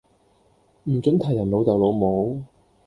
[0.85, 2.41] 唔准提人老竇老母